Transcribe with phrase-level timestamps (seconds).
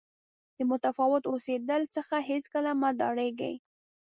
[0.57, 3.55] د متفاوت اوسېدلو څخه هېڅکله مه ډارېږئ.